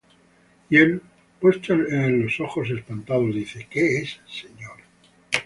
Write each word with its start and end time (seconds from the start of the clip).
Y 0.71 0.77
él, 0.79 0.99
puestos 1.39 1.77
en 1.77 1.93
él 2.05 2.19
los 2.21 2.39
ojos, 2.39 2.67
espantado, 2.71 3.27
dijo: 3.27 3.59
¿Qué 3.69 3.99
es, 3.99 4.19
Señor? 4.27 4.77